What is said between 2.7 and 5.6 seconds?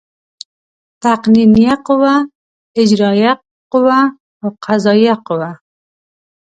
اجرائیه قوه او قضایه قوه.